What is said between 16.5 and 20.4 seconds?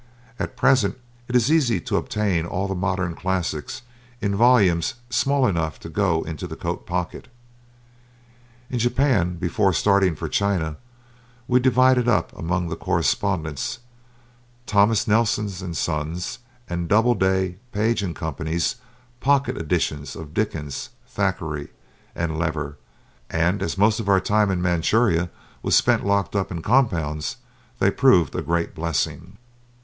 and Doubleday, Page & Co.'s pocket editions of